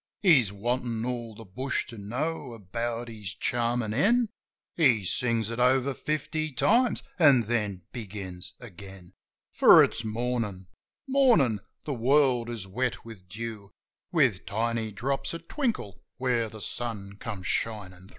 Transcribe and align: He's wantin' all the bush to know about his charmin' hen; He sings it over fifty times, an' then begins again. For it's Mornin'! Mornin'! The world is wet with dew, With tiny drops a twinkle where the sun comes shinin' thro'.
He's 0.23 0.51
wantin' 0.51 1.05
all 1.05 1.35
the 1.35 1.45
bush 1.45 1.85
to 1.85 1.95
know 1.99 2.53
about 2.53 3.07
his 3.07 3.35
charmin' 3.35 3.91
hen; 3.91 4.29
He 4.75 5.05
sings 5.05 5.51
it 5.51 5.59
over 5.59 5.93
fifty 5.93 6.51
times, 6.51 7.03
an' 7.19 7.41
then 7.43 7.83
begins 7.91 8.53
again. 8.59 9.13
For 9.53 9.83
it's 9.83 10.03
Mornin'! 10.03 10.65
Mornin'! 11.07 11.59
The 11.85 11.93
world 11.93 12.49
is 12.49 12.65
wet 12.65 13.05
with 13.05 13.29
dew, 13.29 13.69
With 14.11 14.47
tiny 14.47 14.91
drops 14.91 15.35
a 15.35 15.37
twinkle 15.37 16.01
where 16.17 16.49
the 16.49 16.61
sun 16.61 17.17
comes 17.17 17.45
shinin' 17.45 18.07
thro'. 18.07 18.09